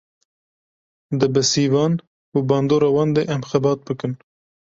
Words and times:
Di 1.19 1.27
bi 1.33 1.41
sîvan 1.51 1.93
û 2.35 2.37
bandora 2.49 2.89
wan 2.95 3.09
de 3.15 3.21
em 3.33 3.41
xebat 3.49 3.79
bikin 3.87 4.13